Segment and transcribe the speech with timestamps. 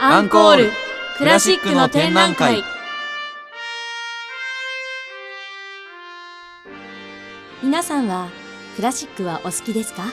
[0.00, 0.70] アンコール
[1.18, 2.62] クラシックの展覧会。
[7.62, 8.28] 皆さんは
[8.76, 10.04] クラシックはお好きですか？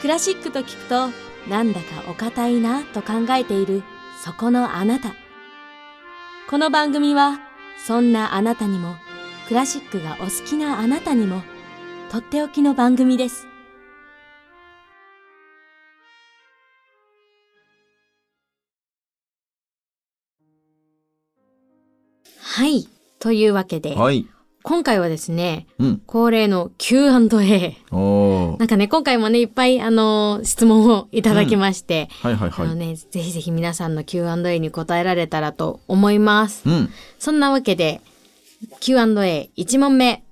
[0.00, 1.08] クラシックと聞くと
[1.50, 3.82] なんだかお堅いなと考えている
[4.24, 5.14] そこのあなた。
[6.48, 7.40] この番組は
[7.86, 8.96] そんなあなたにも
[9.48, 11.42] クラシックがお好きなあなたにも
[12.10, 13.48] とっておきの番組です。
[23.20, 24.26] というわけで、はい。
[24.64, 26.02] 今回はですねうん。
[26.06, 32.66] 恒例の Q&A なんかね、今回もね、いっぱい、あのー質問をいただきまして、はいはいはい。
[32.66, 36.68] あのね、ぜひぜひ皆さんの Q&A に答えられたらと思います。
[36.68, 36.90] うん。
[37.18, 38.00] そんなわけで、
[38.80, 40.24] Q&A1 問目。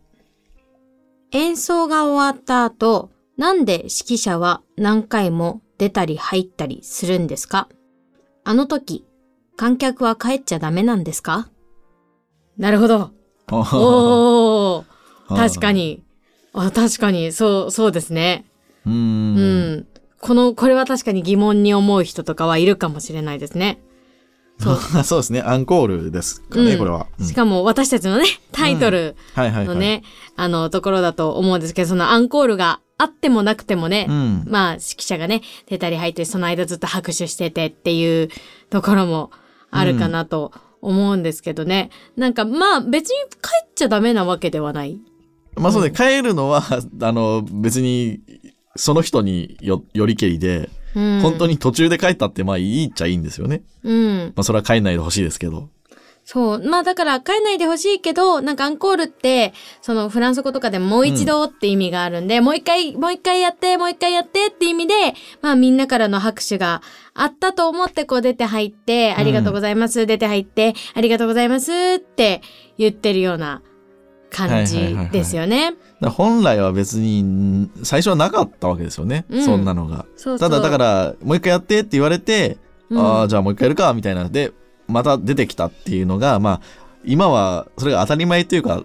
[1.33, 7.69] 演奏が終わった後、なんで指揮者は何回も出たり入ったりするんですか？
[8.45, 9.05] あの時、
[9.57, 11.49] 観客は帰っちゃダメなんですか？
[12.59, 13.11] なるほど。
[13.53, 15.81] おー、確かに。
[15.83, 16.03] に。
[16.53, 18.47] あ、確かに、そう、そうですね。
[18.87, 18.93] うー。
[18.93, 19.87] うんん。
[20.21, 23.81] この、これは確かに疑問に思う人とかはいるかもしれないですね。
[24.59, 24.77] そう。
[25.05, 25.43] そうですね。
[25.43, 27.07] アンコールですかね、うんこれは。
[27.19, 29.17] うんしかも私たちのね、タイトル。
[29.37, 30.03] のね、
[30.37, 34.45] あの、ところだと思うんですけど、そのアンコールがあってもなくてもね、うん。
[34.49, 38.29] まあ、指揮者がね、出たり入って、その間ずっと拍手しててっていう
[38.71, 39.31] ところも
[39.71, 41.91] あるかなと思うんですけどね。
[42.17, 44.99] なんか、まあ、別に帰っちゃダメなわけではない。
[45.57, 46.63] まあそうね、帰るのは、
[47.01, 48.21] あの、別に、
[48.77, 51.21] その人によ、よりけりで、うん。
[51.21, 53.63] 本当に途中で帰ったって、まあいいっちゃいいんですよね。
[53.83, 54.33] うん。
[54.35, 55.69] まあそれは帰んないでほしいですけど。
[56.25, 56.69] そう。
[56.69, 64.95] まあだから帰んないでほしいけど、なんかアンコールって、そのフランス語とかでもう一度って意味があるんで、もう一回、もう一回やって、もう一回やってって意味で、
[65.41, 66.83] まあみんなからの拍手が
[67.17, 72.43] あったと思ってこう出て入って、ありがとうございます、出て入って、ありがとうございますって
[72.79, 73.63] 言ってるような
[74.31, 75.71] 感じですよね。
[75.71, 79.25] だから本来は別に、ん最初はなかったわけですよね。
[79.31, 80.05] うんそんなのが。
[80.17, 80.51] そうそう。
[80.51, 82.59] ただだから、もう一回やってって言われて、
[82.91, 84.29] うんああ、じゃあもう一回やるか、みたいな。
[84.29, 84.53] で、
[84.87, 86.61] また出てきたっていうのが、まあ、
[87.05, 88.83] 今はそれが当たり前というか、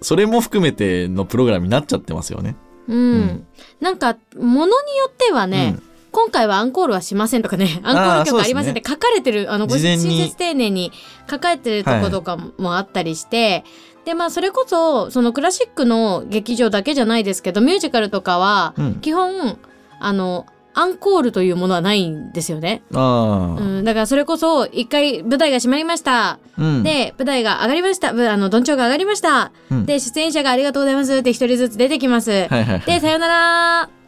[0.00, 2.56] それも含めてのプログラムになっちゃってますよね。
[2.88, 2.96] うん。
[2.96, 3.46] うん
[3.80, 10.92] なんか、ものによってはね、うん今回はアンコールはしませんとかね、アンコール曲ありませんって書かれてる、あの、ご親切丁寧に
[11.28, 13.64] 書かれてるとことかもあったりして、
[14.04, 18.94] で、まあ、それこそ、そのクラシックの劇場だけじゃないですけど、ミュージカルとかは、うん。
[18.96, 19.58] 基本、
[19.98, 22.82] あの、アンコールというものはないんですよね。
[22.90, 26.38] うん、だからそれこそ、一回舞台が閉まりました。
[26.58, 26.82] うん。
[26.82, 28.12] で、舞台が上がりました。
[28.12, 29.52] ぶあの、どんちょうが上がりました。
[29.70, 32.30] うんで、出演者がありがとうございますって一人ずつ出てきます。
[32.30, 32.80] はいはいはい。
[32.80, 34.03] で、さよなら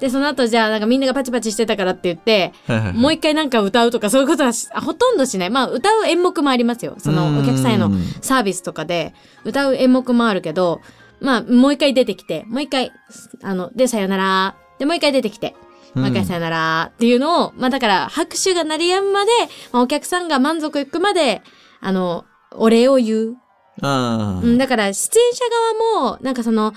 [0.00, 5.50] で、その後じゃあなんかみんながパチパチしてたからって言って、はいはいはいもう一回なんか歌うとかそういうことはほとんどしない。
[5.50, 6.96] まあ歌う演目もありますよ。
[6.98, 10.80] そのお客さんへのうんサービスとかで歌う演目もあるけど、
[11.20, 12.92] まあもう一回出てきて、もう一回、
[13.42, 14.56] あの、で、さよなら。
[14.78, 15.54] で、もう一回出てきて、
[15.94, 19.30] もう一回さよならっていうのを、まあだから拍手が鳴りやむまで、
[19.72, 21.42] まあ、お客さんが満足いくまで、
[21.80, 23.36] あの、お礼を言う。
[23.82, 23.86] う
[24.46, 25.44] ん、だから出演者
[25.96, 26.72] 側も、なんかその、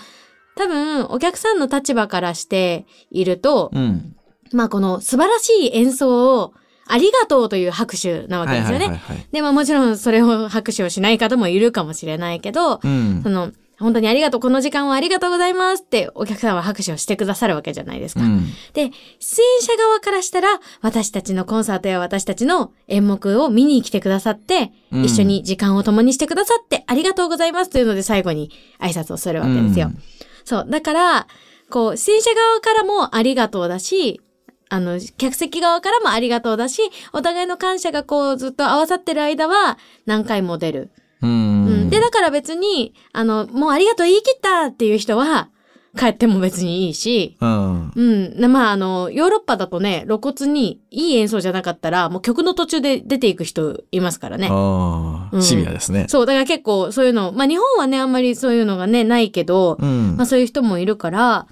[0.57, 4.15] 多分お客さんの立場からしていると、うん。
[4.53, 6.53] まあこの素晴らしい演奏を
[6.87, 8.85] ありがとうという拍手なわけですよね。
[8.85, 9.27] はいはいはいはい。
[9.31, 13.29] で、まあもちろんそれを拍手をしない方もいるかもしれないけど、うんそ。
[13.29, 18.21] の、本当にありがとう、この時間はありがとうございますってお客さんは拍手をしてくださるわけじゃないですか。
[18.21, 18.47] うん。
[18.73, 18.89] で、
[19.19, 20.47] 出演者側からしたら、
[20.81, 29.87] 私たちのコンサートや私たちの演目を見に来てくださって、うん一緒に時間を共にしてくださってありがとうございますというので最後に挨拶をするわけですよ。
[29.87, 30.01] うん
[30.47, 30.65] そう。
[30.69, 31.27] だから、
[31.69, 34.21] こう、出演者側からもありがとうだし、
[34.69, 36.81] あの、客席側からもありがとうだし、
[37.11, 40.89] お互いの感謝がこうずっと合わさってる間は何回も出る。
[41.21, 41.87] ううん。
[41.87, 41.89] ん。
[41.89, 45.49] で、だから別に、あの、もうありがとう言い切ったっていう人は、
[45.97, 47.91] 帰っても別にいいし、うん。
[47.95, 48.39] うん。
[48.39, 54.47] なまあ、あの、ヨーロッパだとね、露骨にいい演奏じゃなかったら、もう曲の途中で出ていく人いますからね。
[54.49, 55.35] ああ。
[55.35, 56.05] うんシビアですね。
[56.07, 60.25] そう、だから結構そういうの、まあ日本はね、あんまりそういうのがね、ないけど、うんまあ。
[60.25, 61.47] そういう人もいるから、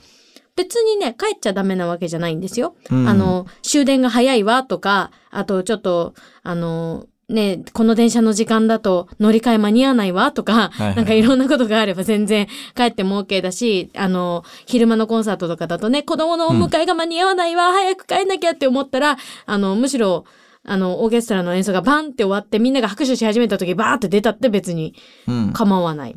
[0.55, 2.75] 別にね、帰っちゃダメなわけじゃないんですよ。
[2.89, 6.13] うんあ、の、終電が早いわとか、あとちょっと、
[6.43, 20.25] あの、ね、この電車の時間だと乗り換え間に合わないわとか、はいはいなんかいろんなことがあれば全然帰っても OK だし、あの、昼間のコンサートとかだとね、子供のお迎えが間に合わないわ、早く帰んなきゃって思ったら、あの、むしろ、
[20.63, 24.95] あの、オーケストラの演奏がバンって終わってみんなが拍手し始めた時バーって出たって別に
[25.27, 25.53] うん。
[25.53, 26.15] 構わない。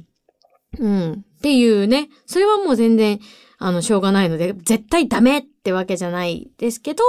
[0.78, 1.12] うん。
[1.12, 2.08] っていうね。
[2.26, 3.20] それはもう全然、
[3.58, 7.02] あの、しょうがないので、絶対ダメってわけじゃないですけど、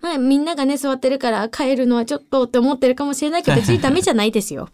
[0.00, 4.68] まあ、みんながね、座ってるから帰るのはちょっとって思ってるかもしれないけど、 別にダメじゃないですよ。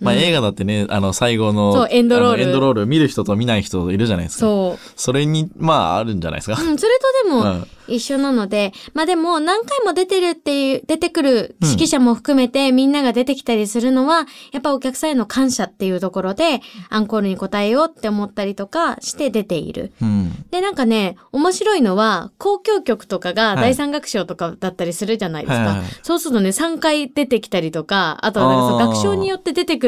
[0.00, 4.40] まあ、うん映画だってね、あの、最後の、そうエンドロールエンドロール見る人と見ない人いるじゃないですか。
[4.40, 4.90] そう。
[4.96, 6.60] それに、まあ、あるんじゃないですか。
[6.60, 16.60] うん、それとでも、うん一緒なので、まあでも何回も出てるっていう、出てくる指揮者も含めてみんなが出てきたりするのは、やっぱお客さんへの感謝っていうところで、
[16.90, 19.92] アンコールに応えようって思ったりとかして出ている。
[20.00, 20.44] うん。
[20.50, 25.58] で、なんかね、面白いのは、交響曲とかがはい第三楽章とかだったりするじゃないですか。
[25.58, 29.87] はいはいはいそうするとね、3回出てきたりとか、あとはなんかそのあー楽章によって出てく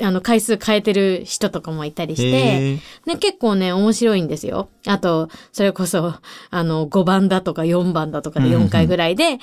[0.00, 4.68] あの、回数変えてる人とかもいたりして、ね、結構ね、面白いんですよ。
[4.86, 6.14] あと、それこそ、
[6.50, 9.38] あの、5番だとか4番だとかで4回ぐらいで、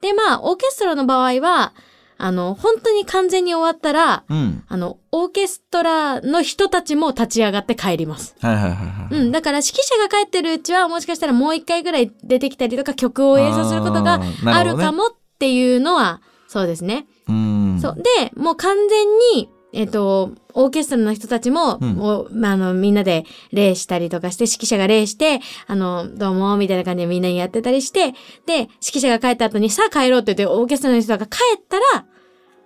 [0.00, 1.72] で、まあ、オーケストラの場合は、
[2.16, 4.62] あの、本当に完全に終わったら、うん。
[4.68, 8.36] あの、オーケストラの人たちも立ち上がって帰ります。
[8.40, 9.14] はいはいはいはい。
[9.14, 16.20] うん、だから指揮者が帰ってるうちはもしかしたらもう一回ぐらい出てきたりとか曲を演奏することがあるかもっていうのは、
[16.54, 17.08] そうですね。
[17.28, 17.78] うん。
[17.82, 17.96] そう。
[17.96, 28.12] で、もう完全に、えっ、と、オーケストラの人たちも、うんもうまあ、あの、みんなで礼したりとかして、指揮者が礼して、あの、どうも、みたいな感じでみんなにやってたりして、
[28.46, 32.06] で、指揮者が帰った後に、さあ帰ろうって言って、オーケストラの人が帰ったら、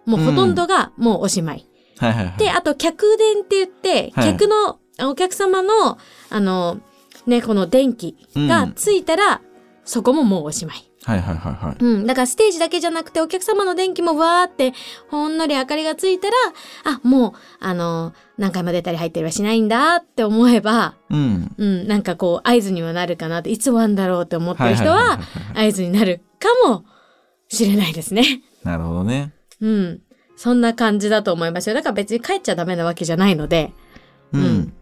[0.04, 1.64] もうほとんどがもうおしまい。
[1.96, 2.38] はいはいはい。
[2.38, 4.78] で、あと、客電って言って、はい客の、
[5.10, 5.96] お客様の、
[6.28, 6.78] あの、
[7.26, 9.40] ね、この電気がついたら、
[9.86, 10.90] そこももうおしまい。
[11.08, 11.76] はいはいはいはい。
[11.82, 12.06] うん。
[12.06, 14.74] だからステージだけじゃなくて、お客様の電気もわーって、
[15.08, 16.34] ほんのり明かりがついたら、
[16.84, 21.54] あ、もう、あの、何回も出たり入ったりはしないんだって思えば、うん。
[21.56, 25.18] うん、なんかこう、合図にはなるかなって、いつ終わんだろうって思ってる人は、
[25.54, 26.84] 合図になるかも
[27.48, 28.42] しれないですね。
[28.62, 29.32] なるほどね。
[29.62, 30.02] うん。
[30.36, 31.74] そんな感じだと思いますよ。
[31.74, 33.72] だから別に帰っちゃダメなわけじゃないので、
[34.32, 34.42] うん。
[34.42, 34.72] うん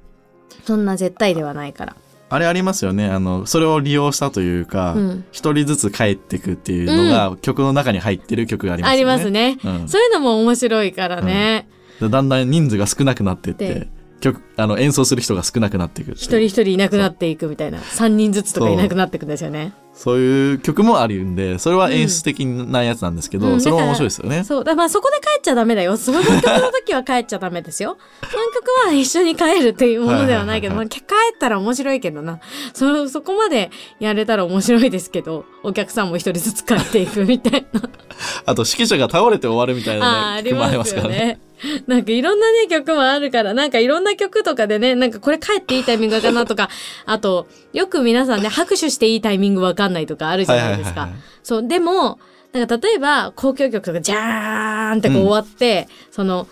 [0.64, 1.96] そんな絶対ではないから。
[2.28, 3.06] あれありますよね。
[3.06, 8.96] あの、それを利用したというかうん、一、人ずつ帰ってくっていうのが、曲の中に入ってる曲がありますよね。
[8.96, 9.58] ありますね。
[9.64, 11.68] うんそういうのも面白いからね。
[12.00, 13.88] でだんだん人数が少なくなってってで、
[14.20, 17.78] 曲、あの、演奏する人が少なくなっていく一人一人いなくなっていくみたいな。
[17.80, 19.72] 三人ずつとかいなくなっていくんですよね。
[19.96, 24.44] そういう曲もあるんで、それは演出的なやつなんですけど、うんそれも面白いですよね。
[24.44, 24.58] そう。
[24.60, 25.96] だからまあそこで帰っちゃダメだよ。
[25.96, 27.96] その曲の時は帰っちゃダメですよ。
[28.30, 31.02] その曲は一緒に帰るっていうものではないけど、はまあ帰っ
[31.38, 32.40] たら面白いけどな。
[32.74, 37.80] そ、そこまでやれたら面白いですけど、お客さんも一人ずつ帰っていくみたいな。
[38.44, 41.40] あと、指揮者が倒れて終わるみたいなあり曲もありますからね。
[41.62, 41.82] ね。
[41.86, 46.68] なんかいろんなね、曲もあるから、なんかいろんな曲とかでね、なんかこれ帰っていいタイミングかなとか、
[47.06, 51.08] あと、よく皆さんね、拍手していいタイミングわかんないとかあるじゃないですか。
[51.42, 52.18] そう、でも、
[52.52, 56.46] なんか例えば、交響曲とか、じゃーんってこううん終わって、その、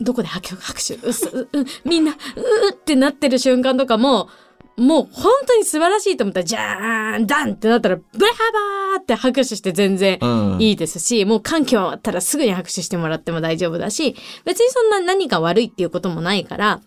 [0.00, 1.48] どこで拍手、拍手、う
[1.84, 4.28] みんな、うーってなってる瞬間とかも、
[4.80, 10.62] もう本当に素晴らしいと思ったら、じゃーん、ダンってなったら、ブラバーって拍手して全然うん。
[10.62, 14.16] いいですし、もう歓喜終わったらすぐに拍手してもらっても大丈夫だし、
[14.46, 16.80] 別にそんな何が悪いっていうこともないから、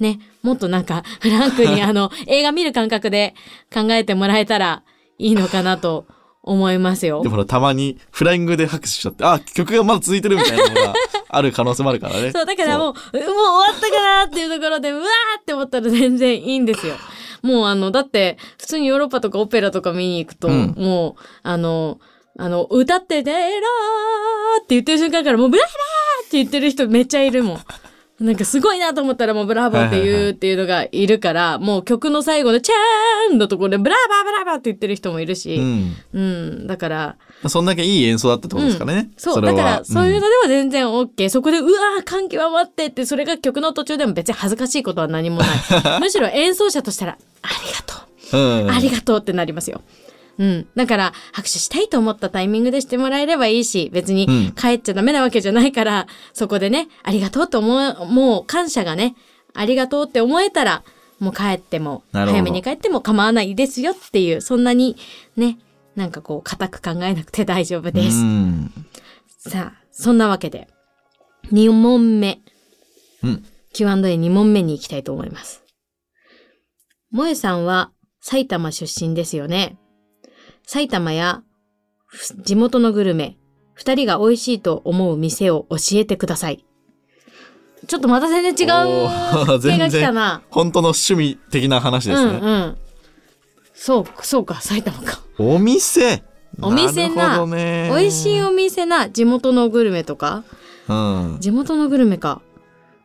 [0.00, 3.34] ね、もっとなんかフランクに あの、映画見る感覚で
[3.72, 4.82] 考えてもらえたら
[5.18, 6.06] いいのかなと
[6.42, 7.28] 思いますよで。
[7.28, 10.94] もほら、たまにフライングで拍手しちゃって、あ、曲がまだ続いてるみたいなのが
[11.28, 12.32] ある可能性もあるからね。
[12.32, 16.96] そう、だからもう、もう終わったかなっていうところで、うわーって思ったら全然いいんですよ。
[17.46, 21.98] もうあの、だって、普通にヨーロッパとかオペラとか見に行くと、うんもう、あの、
[22.38, 23.52] あの、歌ってねーらー
[24.62, 27.58] って言ってる瞬間からもうブラブラーって言ってる人めっちゃいるもん。
[28.18, 35.94] なんかすごいなと思ったらもうブラボーって言うっていうのがいるから、もう曲の最後のチャーンのところでブラバーブラバーって言ってる人もいるし、うん。
[36.12, 37.16] うん、だから、
[37.48, 39.10] そんだけいい演奏だったってことですからね。
[39.16, 41.28] そう、れはだから、そういうのんでは全然 OK。
[41.28, 45.48] そこで、うわー、歓喜は待ってって、それが曲の途中でも別に恥ずかしいことは何もない。
[46.00, 48.70] むしろ演奏者としたら、ありがとう、うん。
[48.70, 49.82] ありがとうってなりますよ。
[50.38, 50.66] うん。
[50.74, 59.14] だから、拍手したいと思ったタイミングでしてもらえればいいし、別にうん帰っちゃダメなわけじゃないから、そこでね、ありがとうと思う、もう感謝がね、
[59.54, 60.82] ありがとうって思えたら、
[61.18, 64.96] もう帰っても、早めに帰っても構わないですよっていう、そんなに
[65.36, 65.58] ね、
[65.96, 68.18] なんかこう、固く考えなくて大丈夫です。
[68.18, 68.70] うん。
[69.38, 70.68] さあ、そんなわけで、
[71.52, 72.40] 2問目。
[73.22, 73.44] うん。
[73.72, 75.62] Q&A2 問目に行きたいと思います。
[77.12, 79.78] 萌えさんは埼玉出身ですよね。
[80.66, 81.42] 埼玉や
[82.06, 83.36] ふ地元のグルメ、
[83.74, 86.64] 二人が美味しいと思う店を教えてください。
[87.86, 89.08] ちょっとまた全然違う
[89.62, 90.42] 系が来たな。
[90.50, 92.38] 本当の趣味的な話ですね。
[92.42, 92.78] うんうん。
[93.76, 95.20] そう、そうか、埼玉か。
[95.38, 96.24] お店
[96.62, 97.90] お店ななね。
[97.94, 100.42] 美味しいお店な地元のグルメとか
[100.88, 101.36] うん。
[101.40, 102.40] 地元のグルメか。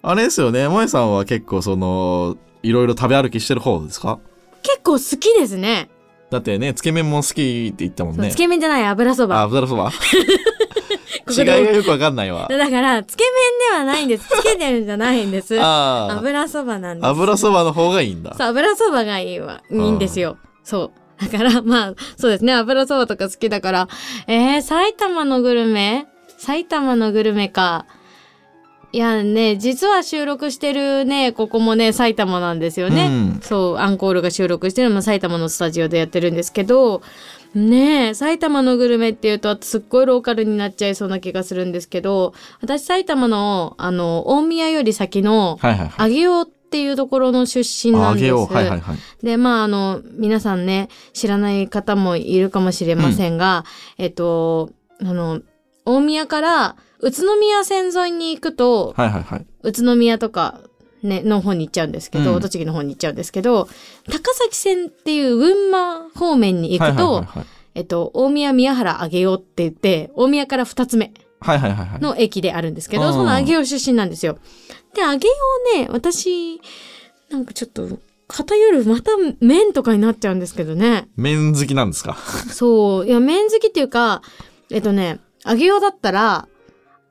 [0.02, 0.68] あれですよね。
[0.68, 4.20] 萌さんは結構その、いろいろ食べ歩きしてる方ですか？
[4.64, 5.90] 結構好きですね。
[6.30, 8.32] だってね、つけ麺も好きって言ったもんね。
[8.32, 9.42] つけ麺じゃない油そあ、ば。
[9.42, 12.48] 油そばこ 違いがよくわかんないわ。
[12.50, 13.26] だから、つけ
[13.70, 14.28] 麺ではないんです。
[14.30, 15.60] つけてるんじゃないんです。
[15.62, 17.08] 油そばなんです。
[17.08, 18.34] 油そばの方がいいんだ。
[18.38, 19.62] そう、油そばがいいわ。
[19.70, 20.38] いいんですよ。
[20.64, 21.22] そう。
[21.22, 22.54] だから、 まあ、そうですね。
[22.54, 23.88] 油そばとか好きだから。
[24.28, 26.08] えー、埼玉のグルメ？
[26.38, 27.86] 埼玉のグルメか。
[28.94, 33.08] いやね、実は収録してるね、ここもね、埼玉なんですよね。
[33.08, 37.02] うんそう、アンコールが収録してるのも埼玉のスタジオでやってるんですけど、
[37.56, 46.12] ねえ、埼玉のグルメっていうと、すっごいローカルになっちゃいそうな気がするんですけど、私埼玉の、あの、大宮より先の、はいはいはい。
[46.72, 48.24] っていうところの出身なんです。
[48.24, 48.54] あげよう。
[48.54, 48.98] はいはいはい。
[49.26, 53.66] で、まあ、あの、皆さんね、知らない方もいるかもしれませんが、
[53.98, 54.70] えっと、
[55.02, 55.42] あの、
[55.84, 59.46] 大宮から宇都宮線沿いに行くと、はいはいはい。
[59.64, 60.62] 宇都宮とか、
[61.04, 63.68] ね、の方に行っちゃうんですけど、うん栃木の方に行っちゃうんですけど、
[64.10, 71.60] 高崎線っていう群馬方面に行くと、はいはいはいえっと、大宮宮原上尾って言って、大宮から二つ目はい。
[71.60, 72.02] はいはいはいはい。
[72.02, 74.38] の駅であるんですけど、うんその上尾出身なんですよ。
[74.94, 75.18] で、上尾
[75.80, 76.62] ね、私、
[77.30, 81.10] なんかちょっと、偏るまた麺とかになっちゃうんですけどね。
[81.18, 82.16] 麺好きなんですか？
[82.50, 83.08] そう。
[83.08, 84.22] いや、麺好きっていうか、
[84.70, 86.48] えっとね、上尾だったら、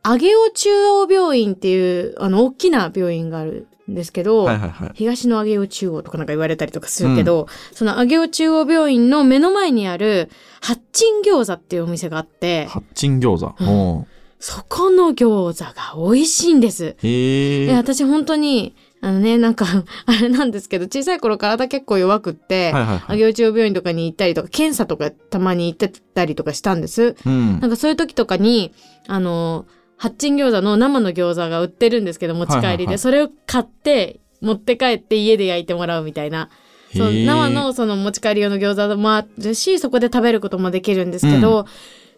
[0.02, 4.90] 上尾中央病院っていう、あの、大きな病院があるんですけど、はいはいはい。
[4.94, 10.30] 東の上尾中央とかなんか言われたりとかするけど、その上尾中央病院の目の前にある、
[10.62, 13.54] 八珍餃子っていうお店があって、八珍餃子。
[13.60, 14.06] うんお
[14.40, 16.96] そこの餃子が美味しいんです。
[17.02, 17.66] ーへえ。
[17.66, 19.66] で私本当に、あのね、なんか、
[20.06, 23.18] あれなんですけど、小さい頃体結構弱くって、はいはいはい。
[23.18, 27.16] 上尾中央病院とかに行ったりとか、検査とかたまに行ってたりとかしたんです。
[27.24, 27.68] うんな。
[27.68, 28.72] んかそういう時とかに、
[29.06, 29.66] あの、
[29.98, 36.48] 八珍餃子の生の餃子が売ってるんですけど、持ち帰りで、はいはいはいそれを買って、持って帰って家で焼いてもらうみたいな。
[36.96, 41.66] そう生のその持ち帰り用の餃子もあるし、そこで食べることもできるんですけど、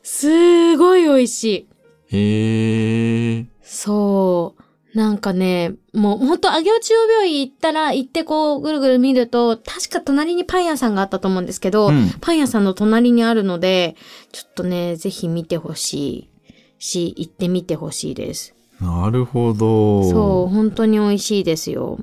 [0.05, 1.67] すごい美味しい。
[2.13, 3.47] へえ。
[3.63, 4.63] そう。
[4.95, 13.97] なんかね、もうほんと、上尾中央病院行ったら、行ってこう、ぐるぐる見ると、確か隣にパン屋さんがあったと思うんですけど、うんパン屋さんの隣にあるので、
[14.33, 16.31] ちょっとね、ぜひ見てほしい
[16.79, 18.55] し、行ってみてほしいです。
[18.81, 20.11] なるほど。
[20.11, 21.99] そう、本当に美味しいですよ。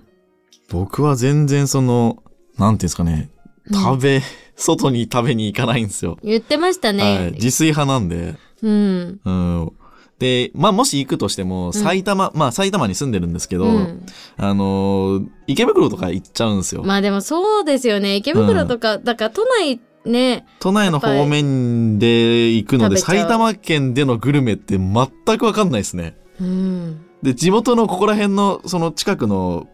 [0.71, 2.23] 僕は全然その、
[2.57, 3.29] なんていうんですかね、
[3.69, 4.21] うん食べ、
[4.55, 6.17] 外に食べに行かないんですよ。
[6.23, 6.97] 言ってましたはい。
[6.97, 7.31] ね。
[7.35, 8.35] 自炊派なんで。
[8.63, 9.19] うん。
[9.23, 9.71] うん。
[10.19, 14.05] で、まあ、もし行くとしても、埼玉、まあ、埼玉に住んでるんですけど、うん、
[14.37, 16.83] あのー池袋とか行っちゃうんですよ。
[16.83, 18.15] まあでもそうですよね。
[18.15, 26.15] 池袋とか、だから都内ね、都内の方面で行くので、埼玉県でのグルメって全くわかんないですね。
[26.39, 27.05] うん。
[27.23, 29.67] で、地元のここら辺の、その近くの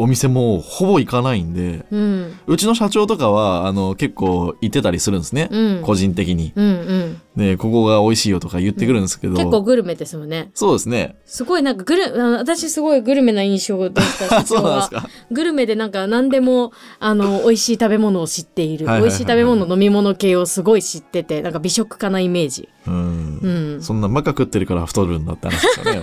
[0.00, 2.32] お店もほぼ行かないんで、うん。
[2.46, 5.48] うちの社長とかは、あの、結構行ってたりするんですね。
[5.50, 5.82] うん。
[5.82, 6.52] 個人的に。
[6.54, 7.20] うんうん。
[7.36, 9.34] で、ここが美味しいよとか言ってくるんですけど。
[9.34, 10.50] 結構グルメですもんね。
[10.54, 11.16] そうですね。
[11.26, 14.40] すごいなんかグル、私すごいグルメな印象でした。
[14.40, 15.08] 社 そうなんですか？
[15.32, 18.86] グルメでなんか何でも、あの、美味しい食べ物を知っている。
[18.86, 22.68] 美味しい食べ物、飲み物系をすごい知ってて、なんか美食家なイメージ。
[22.86, 23.38] うん。
[23.42, 23.82] うん。
[23.82, 26.02] そんなマカ食ってるから太るんだって話ですよ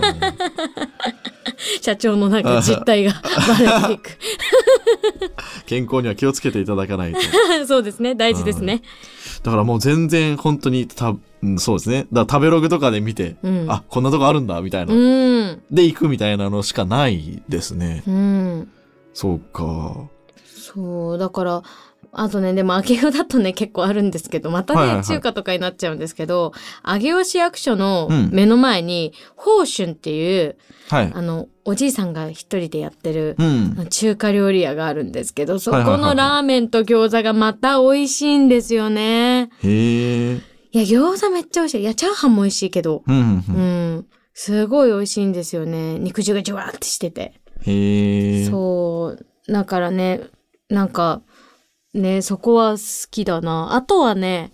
[1.80, 4.18] 社長のなんか実態がバレていく。
[5.66, 7.20] 健康には気をつけていただかないと。
[7.66, 8.14] そうですね。
[8.14, 8.82] 大事ですね。
[9.42, 12.06] だからもう全然本当にた、うんそうですね。
[12.12, 13.66] だから食べログとかで見て、うん。
[13.68, 14.94] あ、こんなとこあるんだ、みたいな。
[14.94, 15.62] うん。
[15.70, 18.02] で行くみたいなのしかないですね。
[18.06, 18.70] うん。
[19.14, 20.08] そうか。
[20.44, 21.62] そう、だから、
[22.18, 30.56] あとね、でも、上尾だとね、結構あるんですけど、またね、はいはいはい中華とかになっちゃうんですけど、上尾市役所のうん目の前に、宝春っていう、
[30.88, 31.12] はい。
[31.12, 33.86] あの、おじいさんが一人でやってる、うん。
[33.90, 39.50] 中華料理屋があるんですけど、そこはいはいはいはいのラーメンと餃子がまた美味しいんですよね。
[39.62, 40.34] へえ。
[40.36, 40.40] い
[40.72, 41.80] や、餃子めっちゃ美味しい。
[41.82, 43.44] いや、チャーハンも美味しいけど、うんうんう。
[43.48, 44.06] うんん。
[44.32, 45.98] すごい美味しいんですよね。
[45.98, 47.34] 肉汁がジュワーってしてて。
[47.62, 48.44] へえ。
[48.44, 49.52] そう。
[49.52, 50.20] だからね、
[50.68, 51.22] なんか、
[51.96, 53.74] ね、そこは好きだな。
[53.74, 54.52] あとはね、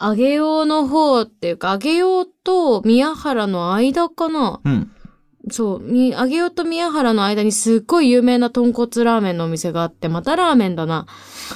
[0.00, 4.60] 上尾の方っていうか、上尾と宮原の間かな。
[4.64, 4.90] うん。
[5.50, 11.06] そう、み上尾と宮原の間にすっごい有名な豚骨ラーメンのお店があって、またラーメンだな。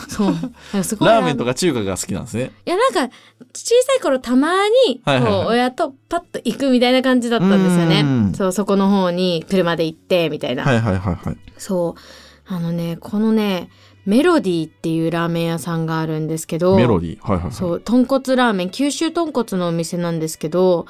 [0.09, 0.35] そう。
[0.85, 2.53] すごいラーメンとか中華が好きなんですね。
[2.67, 3.15] いや、なんか、
[3.55, 4.53] 小さい頃たま
[4.87, 5.17] に、こう、
[5.49, 8.35] 親とパッと行くみたいな感じだったんですようねん。
[8.35, 10.65] そう、そこの方に車で行って、みたいな。
[10.65, 11.37] はいはいはいはい。
[11.57, 12.01] そう。
[12.47, 13.71] あのね、このね、
[14.07, 17.21] メロディーっていうラーメン屋さんがあるんですけど、メロディー？
[17.21, 17.53] はいはいはい。
[17.53, 20.87] そう、豚骨ラーメン、九州豚骨のお店なんですけど、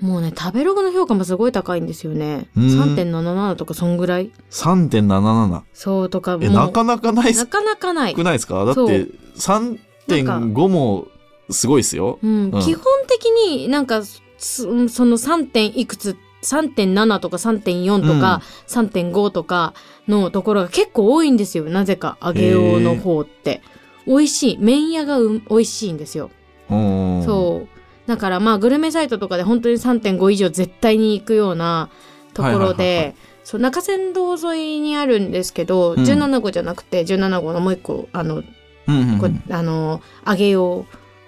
[0.00, 5.62] もうね食べログの評価もすごい高いんですよねうん3.77とかそんぐらい？3.77。
[5.72, 8.64] そうとかもなかなかないなかなかないくないですか？
[8.64, 8.80] だって
[9.34, 11.08] そう3.5も
[11.50, 12.18] すごいですよ。
[12.22, 15.50] うんうん基本的になんかそその 3.
[15.50, 19.74] 点いくつ3.7とか3.4とか、3.5とか
[20.06, 23.60] のところが結構多いんですよなぜか揚げ用の方って。
[24.06, 24.58] 美味しい。
[24.58, 26.30] 麺屋がうん美味しいんですよ、
[26.70, 27.22] うん。
[27.24, 28.08] そう。
[28.08, 31.90] だからまあグルメサイトとかで本当に3.5以上絶対に行くような
[32.32, 33.14] ところで
[33.44, 36.02] そう中山道沿いにあるんですけど、うん。
[36.04, 38.44] 17号じゃなくて17号のもう一個あのうん
[38.86, 39.18] うんうん。
[39.18, 40.86] こあの揚げ用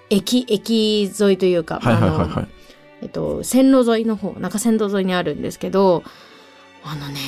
[0.09, 2.47] 駅駅沿いというか、はいはいはいあのはい。
[3.01, 6.03] えっと、線路沿いの方中山道沿いにあるんですけど
[6.83, 7.19] あのね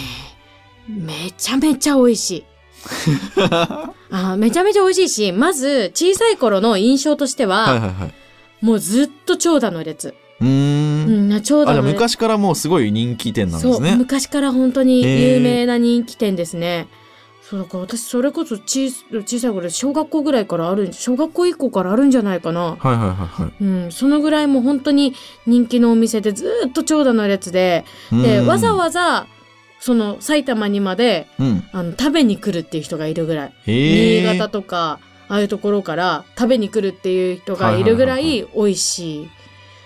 [0.88, 2.46] めちゃめちゃ美味しい。
[4.12, 8.66] あめちゃめちゃ美味しいしまず小さい頃の印象としては、はいはいはい。
[8.66, 10.14] もうずっと長蛇の列。
[10.42, 11.94] うんん、長蛇の列。
[11.94, 13.96] 昔からもうすごい人気店なんでそうすね。
[13.96, 16.88] 昔から本当に有名な人気店ですね。
[17.50, 22.78] そうだから私それこそ小小さい頃小学校ぐらいからある小学校以降からあるんじゃないかな。
[22.78, 23.64] はいはいはいはい。
[23.64, 25.14] うん、そのぐらいもう本当に
[25.46, 29.28] 人気のお店でずーっと長蛇の列ででうんわざわざ
[29.82, 31.64] その埼玉にまでうん。
[31.74, 33.54] あの食べに来るっていう人がいるぐらい。
[33.66, 39.30] 新潟とかああいうところから食べに来るっていう人がいるぐらい美味しい。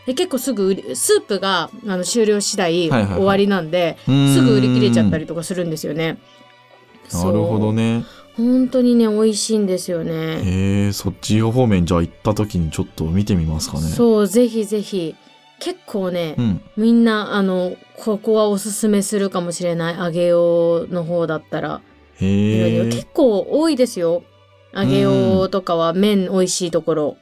[0.06, 6.20] で結構すぐスープがあの終了次第はいはいはい終わりなんで、うんすぐ売り切れちゃったりとかするんですよね。
[7.14, 8.04] なるほどね。
[8.36, 10.42] 本当にね美味しいんですよね。
[10.44, 13.84] へえ、そっち方面じゃあ行った時にちょっと見てみますかね。
[13.88, 15.16] そうぜひぜひ
[15.60, 16.62] 結構ね、うん。
[16.78, 21.82] みんなあのここはおすすめするかもしれない揚げ用の方だったら、
[22.20, 22.86] へえ。
[22.92, 24.24] 結構多いですよ
[24.72, 27.18] 揚げ用とかは麺美味しいところ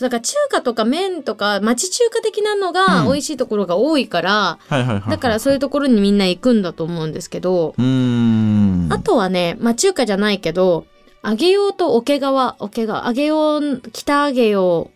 [0.00, 4.58] だから中華とか麺とか町中華的なのがうん美味しいところが多いから。
[4.68, 8.92] だからそういうところにみんな行くんだと思うんですけど、うーん。
[8.92, 10.86] あとはね、まあ中華じゃないけど、
[11.24, 13.60] 揚げ用と桶川、桶川、揚げ用、
[13.92, 14.90] 北揚げ用、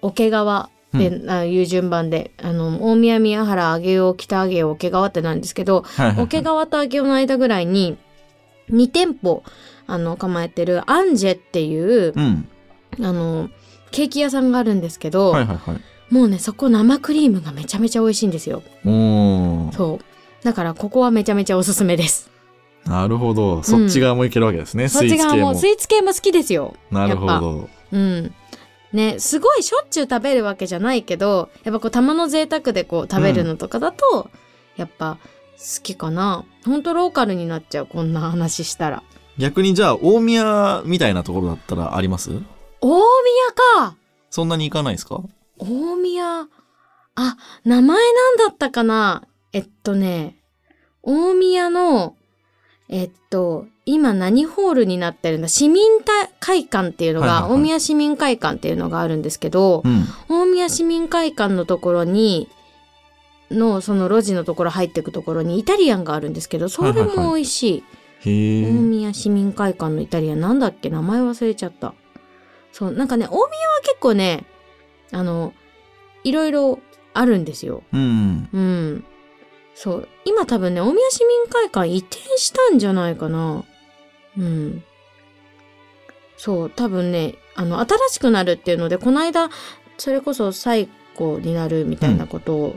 [0.00, 5.84] 桶川で、あいう順番で、あの、大宮宮原揚げ用、北揚げ用、桶川ってなんですけど、
[6.18, 7.98] 桶川と揚げ用の間ぐらいに、
[8.70, 9.42] 2店舗、
[9.86, 12.48] あの、構えてるアンジェっていう、うん。
[13.02, 13.50] あの、
[13.90, 15.80] ケーキ屋さんがあるんですけど、はいはいはい。
[16.14, 18.62] もうね、そこ生クリームがめちゃめちゃ美味しいんですよ。
[18.84, 20.44] そう。
[20.44, 22.30] だから、ここはめちゃめちゃおすすめです。
[22.86, 23.62] なるほど。
[23.62, 24.88] そっち側もいけるわけですね。
[24.88, 26.74] そっち側も、スイーツ系も好きですよ。
[26.90, 27.68] なるほど。
[27.92, 28.34] うん。
[28.92, 34.30] ね、すごいしょっちゅう食べるわけじゃないけど、やっぱこう、たまの贅沢でこう、食べるのとかだと、
[34.76, 35.18] やっぱ、
[35.58, 36.44] 好きかな。
[36.64, 39.02] ほんとローカルになっちゃう、こんな話したら。
[39.36, 42.30] 逆にじゃあ、大宮みたいなところだったらあります？
[42.80, 43.02] 大宮
[43.86, 43.96] か
[44.30, 45.20] そんなに行かないですか？
[45.58, 46.46] 大宮。
[47.20, 49.24] あ、名前なんだったかな？
[49.52, 50.36] えっとね、
[51.02, 52.14] 大宮の、
[52.88, 55.48] えっと、今何ホールになってるんだ？
[55.48, 55.82] 市民
[56.38, 60.04] 会館っていうのが、はいはいはい大宮市民会館っていうのがあるんですけど、うん。
[60.28, 62.48] 大宮市民会館のところに、
[63.50, 67.84] のその路地のところ入っていくところにイタリアンがあるんですけど、それはいはいも美味しい。
[68.28, 68.70] へえ。
[68.70, 70.90] 大宮市民会館のイタリアンなんだっけ？
[70.90, 71.94] 名前忘れちゃった。
[72.78, 73.48] そう、なんかね、大宮は
[73.82, 74.44] 結構ね、
[75.10, 75.52] あの、
[76.22, 76.78] いろいろ
[77.12, 77.82] あるんですよ。
[77.92, 78.48] うん。
[78.52, 79.04] うん。
[79.74, 80.08] そう。
[80.24, 83.64] 今多分ね、大宮市民会館移転したんじゃないかな。
[84.38, 84.84] うん。
[86.36, 89.50] そう、多分ね、あの、新しくなるっていうので、この間、
[89.96, 92.76] それこそ最後になるみたいなことを、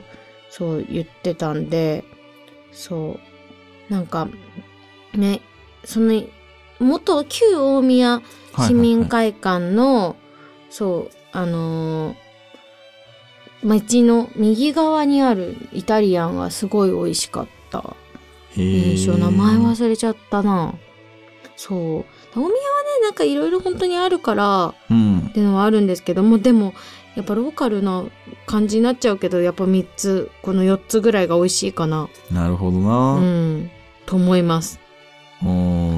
[0.50, 2.02] そう言ってたんで、
[2.72, 3.20] そ
[3.88, 3.92] う。
[3.92, 4.26] なんか、
[5.14, 5.42] ね、
[5.84, 6.24] その、
[6.82, 8.22] 元旧大宮
[8.58, 10.16] 市民会館の、
[10.70, 12.14] そう、あのー
[13.64, 17.94] 街の右側にあるイタリアンがすごい美味しかった
[18.56, 19.12] 印象。
[19.12, 20.74] 名前忘れちゃったな。
[21.56, 21.78] そう。
[22.34, 22.52] 大宮はね、
[23.04, 25.32] なんかいろいろ本当にあるからうんっ。
[25.32, 26.74] ていうのはあるんですけども、でも、
[27.14, 28.04] やっぱローカルな
[28.46, 32.08] 感じになっちゃうけど、やっぱ3つ、この4つぐらいが美味しいかな。
[32.32, 33.14] なるほどうな。
[33.20, 33.70] ん。
[34.06, 34.80] と思います。
[35.42, 35.91] うーん。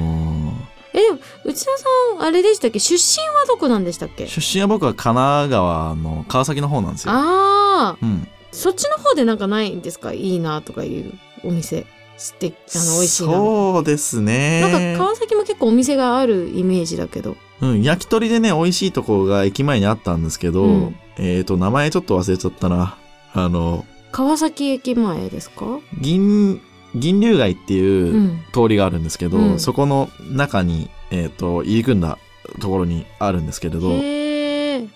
[1.45, 1.85] 内田さ
[2.19, 2.79] ん、あれでしたっけ？
[2.79, 4.27] 出身はどこなんでしたっけ？
[4.27, 7.13] 出身は僕は神奈川の川崎の方なんですよ。
[7.13, 8.27] ああ、うん。
[8.51, 10.11] そっちの方でなんかないんですか？
[10.11, 11.85] いいなとかいうお店。
[12.17, 13.33] 素敵、あの、美味しいな。
[13.33, 14.61] そうですね。
[14.61, 17.35] なんか川崎も結構お店があるイメージだけど。
[17.61, 22.97] うん、焼き鳥でね、美味しいとこが駅前にあったんですけど、うんえっ、と、名前ちょっと忘れちゃったな。
[23.33, 25.65] あの、川崎駅前ですか？
[25.99, 26.61] 銀、
[26.95, 32.17] 銀龍街っていううん通りがあるんですけど、うんそこの中に、えっ、と、入り組んだ
[32.59, 33.89] ところにあるんですけれど。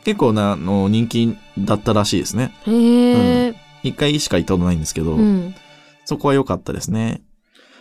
[0.03, 2.53] 結構な、あの、人気だったらしいですね。
[2.65, 3.55] へえ。
[3.83, 5.55] 一回しか行ったことないんですけど、うん。
[6.05, 7.21] そこは良かったですね。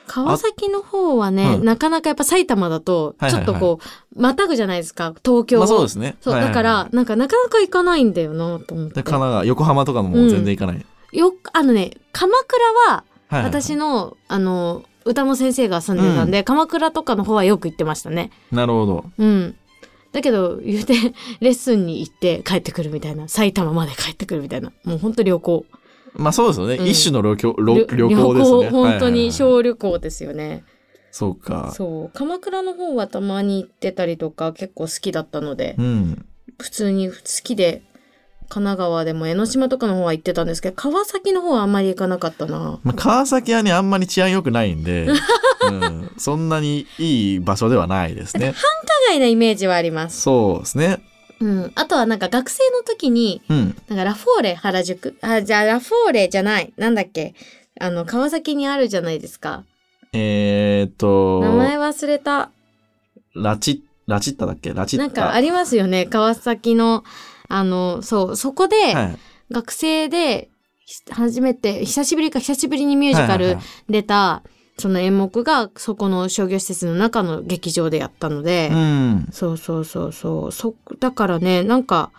[0.07, 3.79] 川崎の方はね、うんなかなかやっぱ埼玉だと、ちょっとこ
[4.17, 5.61] う、またぐじゃないですか、東京を。
[5.61, 6.17] まあそうですね。
[6.21, 8.95] そう、だから、なんかなかなか行かないんだよなと思って。
[8.95, 10.87] で神奈川、横浜とかも全然行かない。
[11.13, 18.31] よく、あのね、鎌倉は、私の、あの、歌の先生が住んでたんで、鎌倉とかの方はよく行ってましたね。
[18.53, 19.05] なるほど。
[19.17, 19.57] うん。
[20.13, 20.95] だけど、言うて、
[21.41, 25.67] レッスンに行って帰ってくるみたいな、埼玉まで帰ってくるみたいな、もう本当旅行。
[26.15, 26.77] まあそうですよね。
[26.77, 28.71] うん一種の旅行旅旅旅行ですね。
[28.71, 30.65] 本当にはいはいはい小旅行ですよね。
[31.11, 31.73] そうか。
[31.75, 32.17] そう。
[32.17, 36.27] 鎌倉の方はたまに行ってたりとか結構好きだったので、うん。
[36.59, 37.83] 普通に好きで、
[38.49, 42.79] 神奈川でも江ノ島とかの方は行ってたんですけど、川崎の方はあんまり行かなかったな。
[42.83, 45.07] まあ、川崎はね、あんまり治安良くないんで、
[45.71, 48.55] うん、そんなにいい場所ではないですね。
[49.09, 50.21] 海外なイメージはあります。
[50.23, 50.99] そうですね。
[51.41, 51.73] うん。
[51.75, 53.77] あとはなんか学生の時に、うん。
[53.89, 56.73] なんかラフォーレ原宿あ、じゃあラフォーレじゃない。
[56.79, 57.35] なんだっけ
[57.81, 59.65] あの、川崎にあるじゃないですか。
[60.13, 62.51] えーっと、名前忘れた。
[63.35, 64.73] ラチ、ラチッタだっけ？
[64.73, 65.05] ラチッタ。
[65.07, 66.07] なんかありますよね。
[66.07, 67.05] 川崎の、
[67.49, 69.19] あの、そう、そこで、はい、
[69.51, 70.51] 学生で、
[70.85, 73.59] ひ初めて、久しぶりか久しぶりにミュージカル
[73.89, 74.43] 出た、
[74.79, 79.29] その演目が、そこの商業施設の中の劇場でやったので、うん。
[79.33, 80.53] そうそうそうそう。
[80.53, 82.13] そ、だからね、なんか、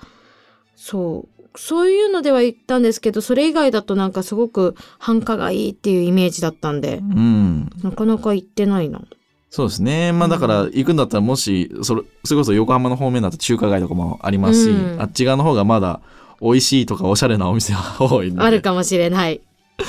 [0.76, 7.70] そう、そういうのでは言ったんですけど、それ以外だとなんかすごく繁華がいいっていうイメージだったんで、うん。
[7.82, 9.02] なかなか行ってないな。
[9.50, 10.12] そうですね。
[10.12, 16.02] まあだから行くんだったらもし、それ、それこそ横浜の方面だと中華街とかもありますし、うんあっち側の方がまだ
[16.40, 18.42] 美味しいとかおしゃれなお店は 多いんで。
[18.42, 19.42] あるかもしれない。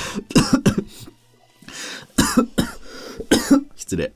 [3.77, 4.13] 失礼。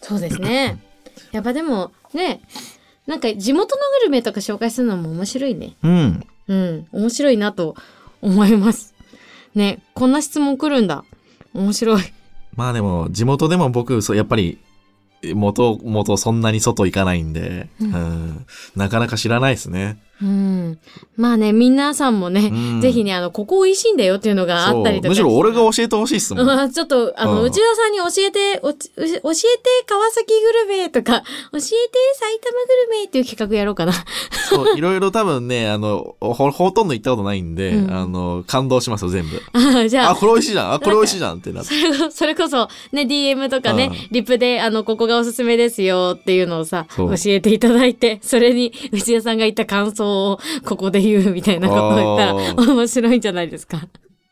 [0.00, 0.78] そうですね。
[1.32, 2.40] やっぱでも、ね、
[3.06, 5.74] なんか地元のグルメとか紹介するのも面白いね。
[5.82, 6.26] うん。
[6.48, 7.76] うん、面白いなと
[8.20, 8.94] 思います。
[9.54, 11.04] ね、こんな質問来るんだ。
[11.54, 12.02] 面白い。
[12.56, 14.58] まあでも、地元でも僕、そうやっぱり、
[15.34, 19.98] 元々そんなに外行かないんで、ううんん、なかなか知らないですね。
[20.20, 20.78] うん。
[21.16, 25.08] まあね、皆さんもね、うんぜひね、あの、ここ美味しいんだよっていうのがあったりとか。
[25.08, 26.48] むしろ俺が教えてほしいっすもん。
[26.48, 29.20] うんちょっと、あの、うん内田さんに教えて、おち教えて
[29.86, 31.64] 川崎グルメとか、教えて
[32.14, 33.92] 埼玉グルメっていう企画やろうかな。
[34.48, 39.42] そう、いろいろ多分ね、あの、ほ、ほとんど行ったことないんで、うんあの、感動しますよ、全部。
[39.52, 40.72] あ じゃあ、あ、これ美味しいじゃん。
[40.74, 41.74] あ、これ美味しいじゃんってなって。
[41.74, 53.80] それこそれこそ、ね、DM とかね、うんリプで、あの、ここがおすすめですよっていうのをさ、教えていただいて、それに内田さんが言った感想をここで言うみたいなことを言ったらあ面白いんじゃないですか。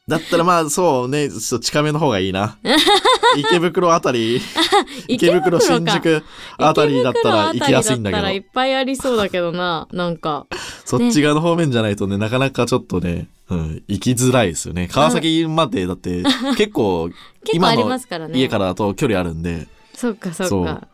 [0.09, 2.59] だったらまあ、そうね、そう近めの方がいいな。
[3.39, 4.41] 池袋あたり、
[5.07, 6.25] 池袋、か新宿
[6.59, 10.47] あたりだったら行きやすいんだ池袋あたりだったらいけっぱいありそうだけどな、なんか。
[10.51, 14.89] ど、そっち側の方面じゃないとね、なかなかちょっとね、うん、行きづらいですよね。
[14.89, 16.23] 川崎までだって、
[16.57, 17.11] 結構、
[17.45, 18.39] 結構ありますからね。
[18.39, 20.89] 家からだと距離あるんで、そっかそっか。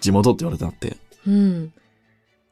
[0.00, 0.96] 地元って言われたって。
[1.26, 1.72] うん。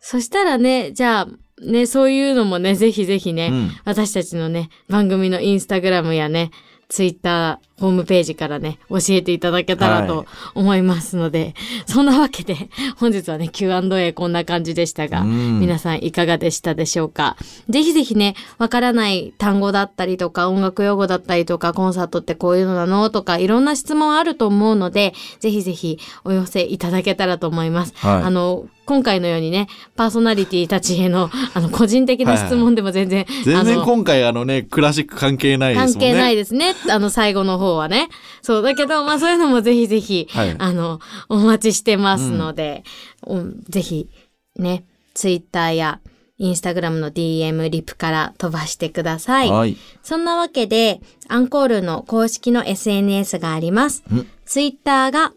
[0.00, 1.28] そしたらね、じゃあ、
[1.62, 3.70] ね、そういうのもね、ぜひぜひね、うん。
[3.84, 6.50] 私たちのね、番組のインスタグラムやね、
[6.88, 11.54] ツイッター、ホームページからね、教えていただけたらとはい思いますので、
[11.86, 17.36] そんなわけで、本日はね、Q&A こんな感じでしたが、うん皆さんいかがでしたでしょうか？
[17.68, 27.92] ぜひぜひね、わからない単語だったりとか、音楽用語だったりとか、コンサートってこういうのなのとか、いろんな質問あると思うので、ぜひぜひお寄せいただけたらと思います。
[27.96, 35.92] はいあの、今回のようにね、パーソナリティたちへの、あの、個人的な質問でも全然、全然あの今回あのね、クラシック関係ないですもんね。
[35.92, 36.74] 関係ないですね。
[36.90, 38.08] あの、最後の方はね。
[38.42, 42.84] そう、だけど、まあそういうのもぜひぜひ、はいあの、お待ちしてますので、
[43.22, 44.08] おぜひ、
[44.56, 46.00] ね、ツイッターや、
[46.40, 49.50] インスタグラムの DM、リプから飛ばしてください。
[49.50, 49.76] はい。
[50.04, 54.26] そんなわけで、アンコールの公式の SNS がありますん。
[54.44, 55.32] ツイッターが、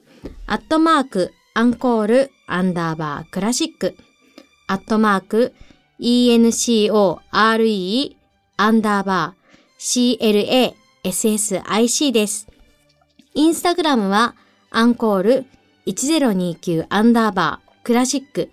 [0.46, 3.96] アットマーク、アンコール、アンダーバー、クラシック、
[4.67, 5.54] アットマーク、
[6.00, 7.10] ENCORE、
[8.58, 12.48] アンダーバー、CLA、SSIC です。
[13.34, 14.36] インスタグラムは、
[14.70, 15.46] アンコール、
[15.88, 18.52] 1029アンダーバー、クラシック、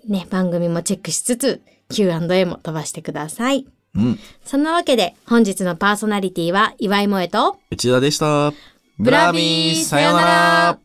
[0.07, 1.61] ね、番組もチェックしつつ
[1.93, 3.65] Q&A も飛ばしてください。
[3.95, 4.19] うん。
[4.43, 8.51] そんなわけで本日のパーソナリティは岩井萌と内田でした。
[8.99, 10.79] ブラビーさよなら